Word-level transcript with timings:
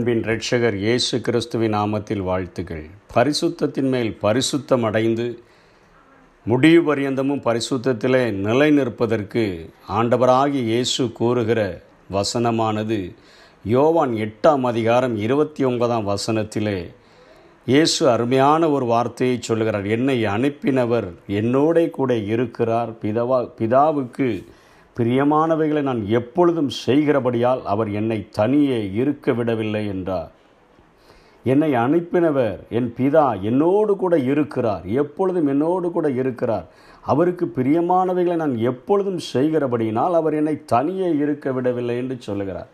அன்பின் 0.00 0.22
ரட்சகர் 0.24 0.74
இயேசு 0.74 1.20
கிறிஸ்துவின் 1.20 1.74
நாமத்தில் 1.74 2.22
வாழ்த்துகள் 2.22 2.84
பரிசுத்தத்தின் 3.14 3.88
மேல் 3.88 4.18
பரிசுத்தம் 4.22 4.80
அடைந்து 4.80 5.42
முடிவு 6.44 6.94
பரியந்தமும் 6.94 7.42
பரிசுத்தத்திலே 7.44 8.30
நிலை 8.30 8.70
நிற்பதற்கு 8.70 9.70
ஆண்டவராகி 9.88 10.62
இயேசு 10.62 11.12
கூறுகிற 11.12 11.82
வசனமானது 12.12 13.14
யோவான் 13.64 14.12
எட்டாம் 14.12 14.60
அதிகாரம் 14.60 15.16
இருபத்தி 15.16 15.64
ஒன்பதாம் 15.64 16.08
வசனத்திலே 16.08 16.78
இயேசு 17.66 18.10
அருமையான 18.10 18.70
ஒரு 18.70 18.84
வார்த்தையை 18.84 19.38
சொல்கிறார் 19.40 19.86
என்னை 19.86 20.24
அனுப்பினவர் 20.24 21.14
என்னோட 21.28 21.90
கூட 21.90 22.16
இருக்கிறார். 22.16 22.90
பிதவா 23.02 23.48
பிதாவுக்கு 23.58 24.44
பிரியமானவைகளை 25.00 25.82
நான் 25.82 26.06
எப்பொழுதும் 26.06 26.70
செய்கிறபடியால் 26.86 27.62
அவர் 27.62 27.90
என்னை 27.90 28.28
தனியே 28.30 28.92
இருக்க 28.92 29.32
விடவில்லை 29.32 29.86
என்றார். 29.86 30.30
என்னை 31.44 31.72
அனுப்பினவர் 31.72 32.58
என் 32.70 32.94
பிதா 32.96 33.40
என்னோடு 33.40 33.96
கூட 33.96 34.18
இருக்கிறார். 34.18 34.84
எப்பொழுதும் 34.84 35.46
என்னோடு 35.46 35.90
கூட 35.90 36.10
இருக்கிறார். 36.10 36.66
அவருக்கு 37.00 37.52
பிரியமானவைகளை 37.56 38.34
நான் 38.34 38.56
எப்பொழுதும் 38.56 39.20
செய்கிறபடியினால் 39.32 40.10
அவர் 40.10 40.34
என்னை 40.34 40.64
தனியே 40.64 41.16
இருக்க 41.16 41.52
விடவில்லை 41.52 41.96
என்று 41.96 42.16
சொல்லுகிறார். 42.18 42.68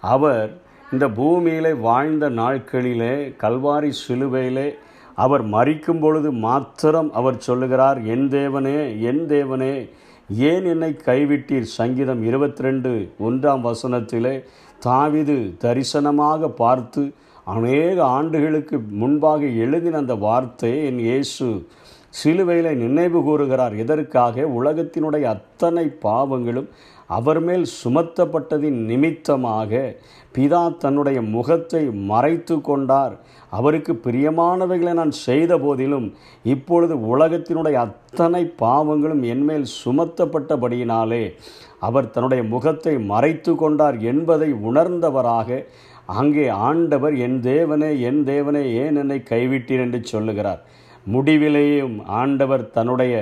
அவர் 0.00 0.50
இந்த 0.92 1.08
பூமியிலே 1.08 1.72
வாழ்ந்த 1.72 2.30
நாட்களிலே 2.30 3.34
கல்வாரி 3.42 3.92
சிலுவையிலே 4.08 4.74
அவர் 5.14 5.46
மறிக்கும் 5.46 6.00
பொழுது 6.00 6.32
மாத்திரம் 6.32 7.12
அவர் 7.12 7.38
சொல்லுகிறார் 7.38 8.02
என் 8.02 8.28
தேவனே 8.28 9.00
என் 9.00 9.26
தேவனே 9.26 9.88
ஏன் 10.28 10.64
என்னை 10.64 10.96
கைவிட்டீர்? 11.04 11.62
சங்கீதம் 11.62 12.22
இருபத்தி 12.22 12.62
ரெண்டு 12.62 13.12
ஒன்றாம் 13.22 13.62
வசனத்திலே 13.64 14.44
தாவிது 14.84 15.54
தரிசனமாக 15.64 16.48
பார்த்து 16.48 17.12
அநேக 17.44 18.04
ஆண்டுகளுக்கு 18.04 18.78
முன்பாக 18.78 19.46
எழுதின 19.46 19.96
அந்த 19.96 20.14
வார்த்தையை 20.14 20.84
என் 20.84 20.98
இயேசு 20.98 21.66
சிலுவையில் 22.10 22.76
நினைவு 22.76 23.22
கூறுகிறார். 23.22 23.76
இதற்காக 23.76 24.42
உலகத்தினுடைய 24.42 25.22
அத்தனை 25.22 25.96
பாவங்களும் 26.02 26.68
அவர் 27.16 27.40
மேல் 27.46 27.66
சுமத்தப்பட்டதின் 27.80 28.78
நிமித்தமாக 28.90 29.72
பிதா 30.34 30.62
தன்னுடைய 30.82 31.18
முகத்தை 31.34 31.82
மறைத்து 32.10 32.56
கொண்டார். 32.60 33.14
அவருக்கு 33.58 33.92
பிரியமானவைகளை 34.04 34.92
நான் 34.92 35.14
செய்த 35.26 35.52
போதிலும் 35.58 36.08
இப்பொழுது 36.54 36.94
உலகத்தினுடைய 37.12 37.76
அத்தனை 37.86 38.42
பாவங்களும் 38.62 39.22
என்மேல் 39.34 39.66
சுமத்தப்பட்டபடியினாலே 39.84 41.24
அவர் 41.88 42.10
தன்னுடைய 42.10 42.42
முகத்தை 42.54 42.94
மறைத்து 43.12 43.54
கொண்டார் 43.54 43.98
என்பதை 44.12 44.50
உணர்ந்தவராக 44.68 45.60
அங்கே 46.20 46.46
ஆண்டவர் 46.68 47.14
என் 47.26 47.38
தேவனே 47.50 47.90
என் 48.08 48.20
தேவனே 48.26 48.64
ஏன் 48.82 48.98
என்னை 49.02 49.18
கைவிட்டீர் 49.32 49.84
என்று 49.86 50.00
சொல்லுகிறார். 50.12 50.60
முடிவிலேயும் 51.06 51.96
ஆண்டவர் 52.20 52.64
தன்னுடைய 52.76 53.14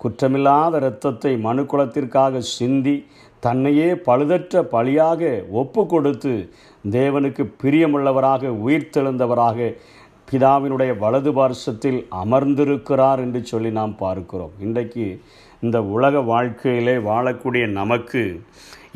குற்றமில்லாத 0.00 0.76
இரத்தத்தை 0.80 1.32
மனுக்குலத்திற்காக 1.46 2.40
சிந்தி 2.56 2.96
தன்னையே 3.46 3.88
பழுதற்ற 4.06 4.62
பழியாக 4.74 5.20
ஒப்பு 5.62 5.82
கொடுத்து 5.86 6.34
தேவனுக்கு 6.96 7.44
பிரியமுள்ளவராக 7.62 8.52
உயிர்த்தெழுந்தவராக 8.66 9.58
பிதாவினுடைய 10.28 10.92
வலது 11.02 11.30
பார்சத்தில் 11.38 11.98
அமர்ந்திருக்கிறார் 12.22 13.20
என்று 13.24 13.40
சொல்லி 13.50 13.70
நாம் 13.78 13.94
பார்க்கிறோம். 13.96 14.54
இன்றைக்கு 14.58 15.06
இந்த 15.66 15.78
உலக 15.96 16.20
வாழ்க்கையிலே 16.30 16.96
வாழக்கூடிய 17.10 17.64
நமக்கு 17.80 18.22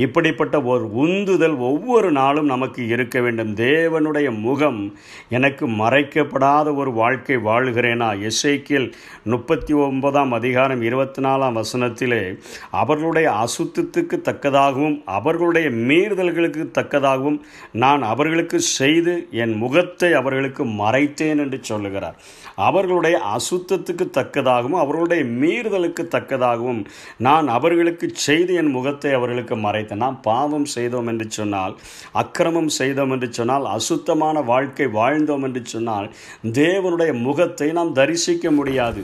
இப்படிப்பட்ட 0.05 0.63
ஒரு 0.63 0.85
உந்துதல் 0.95 1.55
ஒவ்வொரு 1.57 2.13
நாளும் 2.13 2.47
நமக்கு 2.47 2.87
இருக்க 2.87 3.21
வேண்டும். 3.21 3.55
தேவனுடைய 3.55 4.41
முகம் 4.41 4.95
எனக்கு 5.29 5.69
மறைக்கப்படாத 5.69 6.75
ஒரு 6.75 6.93
வாழ்க்கை 6.93 7.37
வாழ்கிறேனா? 7.37 8.31
எஸ்ஐக்கில் 8.31 8.93
முப்பத்தி 9.25 9.75
ஒன்பதாம் 9.75 10.33
அதிகாரம் 10.33 10.83
இருபத்தி 10.83 11.23
நாலாம் 11.23 11.61
வசனத்திலே 11.61 12.39
அவர்களுடைய 12.71 13.29
அசுத்தத்துக்கு 13.45 14.19
தக்கதாகவும் 14.29 15.03
அவர்களுடைய 15.05 15.69
மீறுதல்களுக்கு 15.71 16.67
தக்கதாகவும் 16.79 17.41
நான் 17.73 18.03
அவர்களுக்கு 18.03 18.61
செய்து 18.61 19.29
என் 19.31 19.55
முகத்தை 19.55 20.13
அவர்களுக்கு 20.13 20.65
மறைத்தேன் 20.65 21.43
என்று 21.45 21.61
சொல்லுகிறார். 21.63 22.17
அவர்களுடைய 22.55 23.21
அசுத்தத்துக்கு 23.37 24.07
தக்கதாகவும் 24.21 24.81
அவர்களுடைய 24.85 25.25
மீறுதலுக்கு 25.25 26.07
தக்கதாகவும் 26.17 26.85
நான் 27.19 27.49
அவர்களுக்கு 27.49 28.09
செய்து 28.13 28.55
என் 28.55 28.73
முகத்தை 28.79 29.13
அவர்களுக்கு 29.13 29.55
மறைத்தேன் 29.57 29.87
நாம் 29.97 30.21
பாவம் 30.21 30.65
செய்தோம் 30.65 31.07
என்று 31.07 31.27
சொன்னால் 31.31 31.79
அக்கிரமம் 32.13 32.69
செய்தோம் 32.69 33.11
என்று 33.11 33.33
சொன்னால் 33.33 33.65
அசுத்தமான 33.65 34.41
வாழ்க்கை 34.41 34.87
வாழ்ந்தோம் 34.87 35.43
என்று 35.43 35.61
சொன்னால் 35.65 36.11
தேவனுடைய 36.45 37.23
முகத்தை 37.23 37.73
நாம் 37.73 37.93
தரிசிக்க 37.93 38.51
முடியாது. 38.51 39.01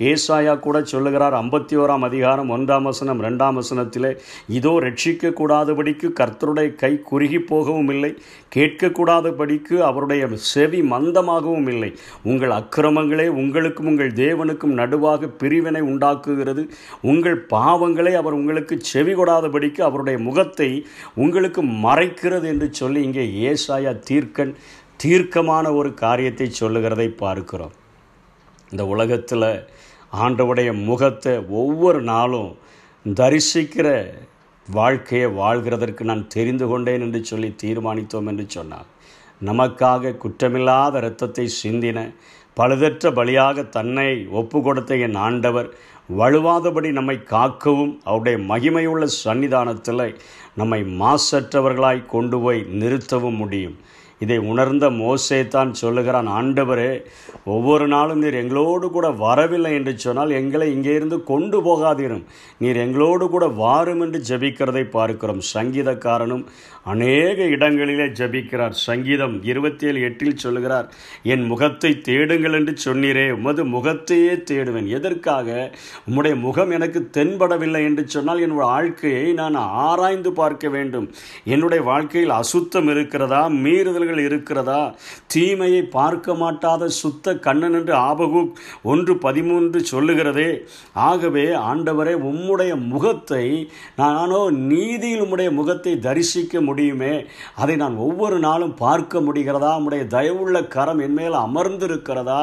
ஏசாயா 0.00 0.58
கூட 0.58 0.82
சொல்லுகிறார் 0.82 1.34
ஐம்பத்தி 1.34 1.74
ஓராம் 1.76 2.02
அதிகாரம் 2.02 2.50
ஒன்றாம் 2.50 2.82
வசனம் 2.82 3.20
ரெண்டாம் 3.22 3.58
வசனத்திலே 3.60 4.10
இதோ 4.48 4.72
ரட்சிக்கக்கூடாதபடிக்கு 4.80 6.08
கர்த்தருடைய 6.20 6.74
கை 6.74 6.90
குறுகி 7.02 7.38
போகவும் 7.38 7.88
இல்லை 7.88 8.10
கேட்கக்கூடாதபடிக்கு 8.54 9.76
அவருடைய 9.78 10.28
செவி 10.36 10.82
மந்தமாகவும் 10.82 11.68
இல்லை 11.68 11.90
உங்கள் 12.22 12.50
அக்கிரமங்களே 12.50 13.26
உங்களுக்கும் 13.26 13.86
உங்கள் 13.86 14.12
தேவனுக்கும் 14.12 14.76
நடுவாக 14.80 15.30
பிரிவினை 15.38 15.82
உண்டாக்குகிறது. 15.82 16.68
உங்கள் 17.02 17.38
பாவங்களே 17.54 18.14
அவர் 18.14 18.32
உங்களுக்கு 18.32 18.80
செவி 18.80 19.14
கொடாதபடிக்கு 19.14 19.82
அவருடைய 19.82 20.18
முகத்தை 20.18 20.84
உங்களுக்கு 21.14 21.62
மறைக்கிறது 21.62 22.48
என்று 22.48 22.68
சொல்லி 22.72 23.02
இங்கே 23.02 23.26
ஏசாயா 23.52 23.94
தீர்க்கன் 24.10 24.54
தீர்க்கமான 24.96 25.74
ஒரு 25.74 25.94
காரியத்தை 25.94 26.50
சொல்லுகிறதை 26.50 27.08
பார்க்கிறோம். 27.08 27.74
இந்த 28.70 28.84
உலகத்தில் 28.86 29.48
ஆண்டவுடைய 30.24 30.70
முகத்தை 30.88 31.34
ஒவ்வொரு 31.60 32.00
நாளும் 32.12 32.50
தரிசிக்கிற 33.04 33.88
வாழ்க்கையை 34.66 35.28
வாழ்கிறதற்கு 35.40 36.02
நான் 36.02 36.24
தெரிந்து 36.26 36.66
கொண்டேன் 36.68 37.00
என்று 37.00 37.20
சொல்லி 37.24 37.50
தீர்மானித்தோம் 37.62 38.28
என்று 38.30 38.44
சொன்னார். 38.48 38.88
நமக்காக 39.44 40.16
குற்றமில்லாத 40.22 40.96
இரத்தத்தை 40.96 41.46
சிந்தின 41.62 41.98
பழுதற்ற 42.56 43.10
பலியாக 43.18 43.64
தன்னை 43.68 44.08
ஒப்பு 44.40 44.58
கொடுத்த 44.62 44.96
என் 45.06 45.18
ஆண்டவர் 45.26 45.68
வலுவாதபடி 46.18 46.90
நம்மை 46.92 47.16
காக்கவும் 47.32 47.92
அவருடைய 48.04 48.36
மகிமையுள்ள 48.52 49.04
சன்னிதானத்தில் 49.24 50.06
நம்மை 50.54 50.80
மாசற்றவர்களாய் 51.02 52.00
கொண்டு 52.06 52.38
போய் 52.40 52.60
நிறுத்தவும் 52.80 53.38
முடியும். 53.42 53.76
இதை 54.18 54.38
உணர்ந்த 54.38 54.90
மோசே 54.90 55.48
தான் 55.48 55.72
சொல்லுகிறான் 55.74 56.28
ஆண்டவரே 56.28 57.04
ஒவ்வொரு 57.44 57.88
நாளும் 57.88 58.18
நீர் 58.18 58.34
எங்களோடு 58.34 58.90
கூட 58.90 59.10
வரவில்லை 59.10 59.72
என்று 59.74 59.98
சொன்னால் 59.98 60.30
எங்களை 60.30 60.66
இங்கேருந்து 60.76 61.22
கொண்டு 61.22 61.58
போகாதீரும். 61.62 62.24
நீர் 62.58 62.76
எங்களோடு 62.76 63.28
கூட 63.28 63.46
வாரும் 63.46 64.00
என்று 64.00 64.20
ஜபிக்கிறதை 64.28 64.84
பார்க்கிறோம். 64.90 65.42
சங்கீதக்காரனும் 65.54 66.44
அநேக 66.82 67.44
இடங்களிலே 67.44 68.04
ஜபிக்கிறார். 68.04 68.70
சங்கீதம் 68.70 69.42
இருபத்தி 69.42 69.86
ஏழு 69.86 70.00
எட்டில் 70.00 70.36
சொல்லுகிறார் 70.36 70.88
என் 71.22 71.44
முகத்தை 71.44 72.00
தேடுங்கள் 72.00 72.52
என்று 72.52 72.74
சொன்னீரே 72.84 73.30
உமது 73.30 73.64
முகத்தையே 73.64 74.34
தேடுவேன். 74.50 74.88
எதற்காக? 74.98 75.74
உம்முடைய 76.08 76.34
முகம் 76.40 76.70
எனக்கு 76.70 77.10
தென்படவில்லை 77.12 77.82
என்று 77.84 78.08
சொன்னால் 78.08 78.40
என்னுடைய 78.40 78.70
வாழ்க்கையை 78.70 79.32
நான் 79.32 79.54
ஆராய்ந்து 79.54 80.32
பார்க்க 80.32 80.68
வேண்டும். 80.68 81.08
என்னுடைய 81.44 81.84
வாழ்க்கையில் 81.84 82.36
அசுத்தம் 82.40 82.88
இருக்கிறதா? 82.88 83.48
மீறுதல்கள் 84.06 84.28
இருக்கிறதா? 84.28 84.80
தீமையை 85.26 85.82
பார்க்க 85.96 86.34
மாட்டாத 86.34 86.88
சுத்த 87.00 87.34
கண்ணன் 87.46 87.76
என்று 87.78 87.94
ஆபகு 88.08 88.40
ஒன்று 88.82 89.14
பதிமூன்று 89.16 89.78
சொல்லுகிறதே 89.92 90.50
ஆகவே 91.08 91.46
ஆண்டவரே 91.70 92.14
உம்முடைய 92.30 92.72
முகத்தை 92.92 93.44
நானோ 93.96 94.42
நீதியில் 94.70 95.22
உம்முடைய 95.24 95.50
முகத்தை 95.50 95.92
தரிசிக்க 96.06 96.60
முடியுமே? 96.60 97.14
அதை 97.54 97.76
நான் 97.76 97.96
ஒவ்வொரு 98.06 98.38
நாளும் 98.38 98.74
பார்க்க 98.84 99.20
முடிகிறதா? 99.20 99.72
உம்முடைய 99.78 100.04
தயவுள்ள 100.16 100.56
கரம் 100.76 101.02
என்மேல் 101.06 101.38
அமர்ந்திருக்கிறதா? 101.46 102.42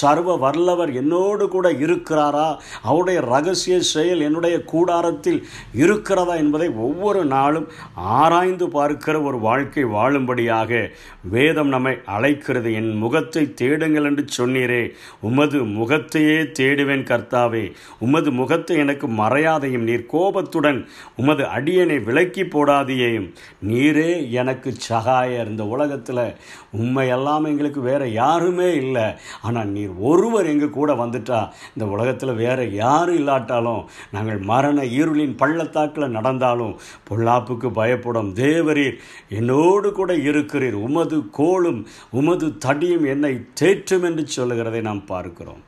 சர்வ 0.00 0.36
வல்லவர் 0.36 0.92
என்னோடு 1.02 1.44
கூட 1.48 1.68
இருக்கிறாரா? 1.86 2.48
அவருடைய 2.82 3.18
ரகசிய 3.32 3.78
செயல் 3.94 4.24
என்னுடைய 4.28 4.56
கூடாரத்தில் 4.72 5.40
இருக்கிறதா? 5.82 6.34
என்பதை 6.44 6.68
ஒவ்வொரு 6.86 7.22
நாளும் 7.36 7.68
ஆராய்ந்து 8.14 8.66
பார்க்கிற 8.76 9.16
ஒரு 9.28 9.38
வாழ்க்கை 9.38 9.84
வாழும்படியாக 9.94 10.70
வேதம் 11.30 11.68
நம்மை 11.68 11.94
அழைக்கிறது. 12.04 12.72
என் 12.72 12.90
முகத்தை 12.96 13.54
தேடுங்கள் 13.54 14.04
என்று 14.04 14.24
சொன்னீரே. 14.38 14.82
உமது 15.20 15.58
முகத்தையே 15.64 16.38
தேடுவேன் 16.58 17.04
கர்த்தாவே. 17.10 17.64
உமது 17.98 18.30
முகத்தை 18.30 18.76
எனக்கு 18.76 19.08
மறையாதையும். 19.08 19.86
நீர் 19.90 20.06
கோபத்துடன் 20.06 20.80
உமது 21.16 21.44
அடியனை 21.44 21.98
விலக்கி 22.04 22.42
போடாதையேயும். 22.42 23.28
நீரே 23.68 24.30
எனக்கு 24.30 24.74
சகாயர் 24.88 25.50
இந்த 25.52 25.66
உலகத்தில் 25.66 26.24
உண்மை 26.70 27.08
எல்லாம் 27.08 27.44
எங்களுக்கு 27.44 27.80
வேற 27.80 28.02
யாருமே 28.08 28.74
இல்லை. 28.74 29.06
ஆனால் 29.42 29.68
நீர் 29.68 29.94
ஒருவர் 30.10 30.46
எங்கள் 30.46 30.76
கூட 30.78 30.92
வந்துட்டா 30.94 31.40
இந்த 31.74 31.86
உலகத்தில் 31.94 32.34
வேற 32.34 32.64
யாரும் 32.64 33.16
இல்லாட்டாலும் 33.16 33.82
நாங்கள் 34.10 34.38
மரண 34.38 34.82
இருளின் 34.82 35.36
பள்ளத்தாக்கில் 35.36 36.14
நடந்தாலும் 36.16 36.74
பொல்லாப்புக்கு 37.10 37.68
பயப்படும் 37.72 38.30
தேவரீர் 38.34 38.98
என்னோடு 39.28 39.92
கூட 39.92 40.12
இருக்கிறீர். 40.30 40.76
உமது 40.92 41.18
கோளும் 41.40 41.82
உமது 42.20 42.48
தடியும் 42.64 43.06
என்னை 43.14 43.34
தேற்றும் 43.60 44.06
என்று 44.10 44.26
சொல்லுகிறதை 44.36 44.80
நாம் 44.88 45.06
பார்க்கிறோம். 45.12 45.62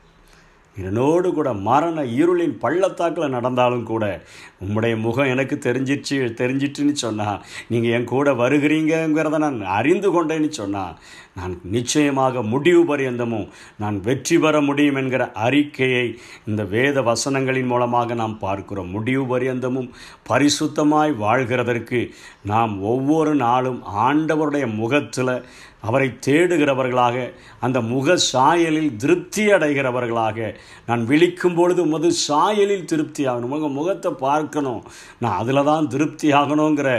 என்னோடு 0.77 1.33
கூட 1.33 1.53
மரண 1.53 2.03
இருளின் 2.03 2.57
பள்ளத்தாக்கில் 2.59 3.29
நடந்தாலும் 3.29 3.83
கூட 3.83 4.23
உம்முடைய 4.65 4.99
முகம் 4.99 5.25
எனக்கு 5.25 5.59
தெரிஞ்சிச்சு 5.61 6.33
தெரிஞ்சிட்டுன்னு 6.33 6.91
சொன்னால் 6.91 7.45
நீங்கள் 7.67 7.91
என் 7.91 8.03
கூட 8.03 8.33
வருகிறீங்கிறத 8.33 9.37
நான் 9.37 9.65
அறிந்து 9.65 10.09
கொண்டேன்னு 10.11 10.49
சொன்னால் 10.49 10.97
நான் 11.35 11.59
நிச்சயமாக 11.63 12.41
முடிவு 12.43 12.97
பரியந்தமும் 12.97 13.47
நான் 13.77 14.01
வெற்றி 14.01 14.37
பெற 14.37 14.61
முடியும் 14.61 14.95
என்கிற 14.95 15.31
அறிக்கையை 15.31 16.19
இந்த 16.45 16.63
வேத 16.63 17.01
வசனங்களின் 17.01 17.65
மூலமாக 17.65 18.13
நாம் 18.13 18.39
பார்க்கிறோம். 18.39 18.89
முடிவு 18.89 19.39
பரியந்தமும் 19.39 19.89
பரிசுத்தமாய் 20.29 21.13
வாழ்கிறதற்கு 21.19 22.11
நாம் 22.43 22.81
ஒவ்வொரு 22.81 23.35
நாளும் 23.35 23.83
ஆண்டவருடைய 23.97 24.75
முகத்தில் 24.75 25.45
அவரை 25.87 26.07
தேடுகிறவர்களாக 26.27 27.17
அந்த 27.65 27.77
முக 27.91 28.17
சாயலில் 28.31 28.91
திருப்தி 29.03 29.43
அடைகிறவர்களாக 29.55 30.47
நான் 30.87 31.03
விழிக்கும் 31.09 31.55
பொழுது 31.57 31.81
உமது 31.87 32.09
சாயலில் 32.27 32.89
திருப்தி 32.91 33.23
ஆகணும் 33.31 33.53
உங்கள் 33.55 33.75
முகத்தை 33.79 34.11
பார்க்கணும். 34.27 34.81
நான் 35.23 35.39
அதில் 35.41 35.67
தான் 35.69 35.89
திருப்தி 35.93 36.29
ஆகணுங்கிற 36.41 36.89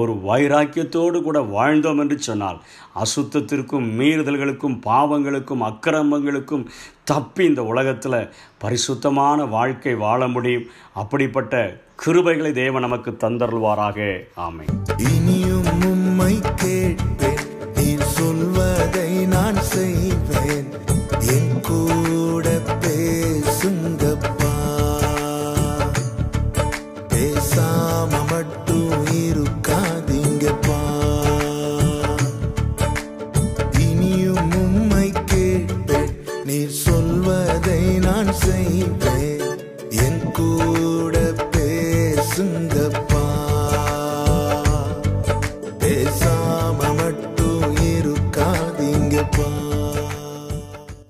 ஒரு 0.00 0.14
வைராக்கியத்தோடு 0.28 1.20
கூட 1.28 1.40
வாழ்ந்தோம் 1.56 2.02
என்று 2.04 2.18
சொன்னால் 2.28 2.58
அசுத்தத்திற்கும் 3.02 3.86
மீறுதல்களுக்கும் 4.00 4.76
பாவங்களுக்கும் 4.88 5.64
அக்கிரமங்களுக்கும் 5.70 6.66
தப்பி 7.10 7.44
இந்த 7.50 7.62
உலகத்தில் 7.72 8.20
பரிசுத்தமான 8.64 9.44
வாழ்க்கை 9.56 9.94
வாழ 10.04 10.20
முடியும். 10.34 10.68
அப்படிப்பட்ட 11.02 11.62
கிருபைகளை 12.04 12.52
தேவன் 12.62 12.86
நமக்கு 12.88 13.10
தந்தருள்வாராக. 13.24 13.98
ஆமை 14.46 14.66
இனியும் 15.12 15.70
உம்மை 15.90 16.32
கேட்பேன். 16.62 17.40
நீர் 17.82 18.04
சொல்வதை 18.04 19.26
நான் 19.26 19.62
செய்வேன். 19.62 20.68
என் 21.20 21.60
கூட 21.60 22.60
பேசுங்கப்பா. 22.80 24.52
பேசாம 27.08 28.12
மட்டும் 28.30 29.06
இருக்காதீங்கப்பா. 29.06 30.80
இனியும் 33.78 34.54
உம்மை 34.54 35.12
கேட்பேன். 35.26 36.24
நீர் 36.44 36.70
சொல்வதை 36.70 37.98
நான் 37.98 38.32
செய்வேன். 38.32 39.11